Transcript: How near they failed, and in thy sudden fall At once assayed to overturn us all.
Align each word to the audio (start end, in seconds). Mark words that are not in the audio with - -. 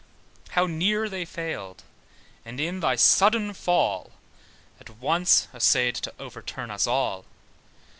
How 0.57 0.65
near 0.65 1.07
they 1.07 1.25
failed, 1.25 1.83
and 2.43 2.59
in 2.59 2.79
thy 2.79 2.95
sudden 2.95 3.53
fall 3.53 4.13
At 4.79 4.89
once 4.89 5.47
assayed 5.53 5.93
to 5.97 6.11
overturn 6.17 6.71
us 6.71 6.87
all. 6.87 7.23